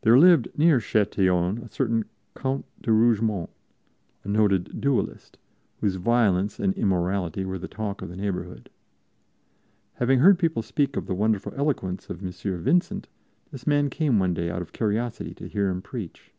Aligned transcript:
There 0.00 0.18
lived 0.18 0.48
near 0.58 0.78
Châtillon 0.80 1.62
a 1.64 1.68
certain 1.70 2.06
Count 2.34 2.64
de 2.82 2.90
Rougemont, 2.90 3.48
a 4.24 4.28
noted 4.28 4.80
duelist, 4.80 5.38
whose 5.80 5.94
violence 5.94 6.58
and 6.58 6.74
immorality 6.74 7.44
were 7.44 7.56
the 7.56 7.68
talk 7.68 8.02
of 8.02 8.08
the 8.08 8.16
neighborhood. 8.16 8.68
Having 9.94 10.18
heard 10.18 10.40
people 10.40 10.62
speak 10.62 10.96
of 10.96 11.06
the 11.06 11.14
wonderful 11.14 11.52
eloquence 11.54 12.10
of 12.10 12.20
M. 12.20 12.32
Vincent, 12.32 13.06
this 13.52 13.64
man 13.64 13.90
came 13.90 14.18
one 14.18 14.34
day 14.34 14.50
out 14.50 14.60
of 14.60 14.72
curiosity 14.72 15.34
to 15.34 15.46
hear 15.46 15.68
him 15.68 15.82
preach. 15.82 16.32